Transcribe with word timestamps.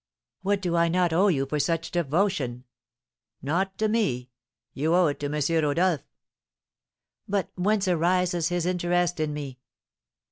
'""What 0.41 0.63
do 0.63 0.75
I 0.75 0.87
not 0.87 1.13
owe 1.13 1.27
you 1.27 1.45
for 1.45 1.59
such 1.59 1.91
devotion?" 1.91 2.63
"Not 3.43 3.77
to 3.77 3.87
me, 3.87 4.31
you 4.73 4.95
owe 4.95 5.05
it 5.05 5.19
to 5.19 5.27
M. 5.27 5.63
Rodolph." 5.63 6.07
"But 7.27 7.51
whence 7.55 7.87
arises 7.87 8.49
his 8.49 8.65
interest 8.65 9.19
in 9.19 9.31
me?" 9.31 9.59